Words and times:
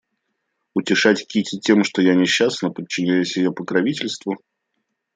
Утешать 0.73 1.27
Кити 1.27 1.59
тем, 1.59 1.83
что 1.83 2.01
я 2.01 2.15
несчастна, 2.15 2.71
подчиняться 2.71 3.39
ее 3.39 3.53
покровительству? 3.53 4.41